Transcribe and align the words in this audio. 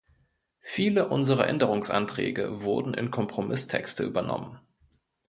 Viele 0.61 1.09
unserer 1.09 1.45
Änderungsanträge 1.47 2.63
wurden 2.63 2.95
in 2.95 3.11
Kompromisstexte 3.11 4.03
übernommen. 4.03 4.57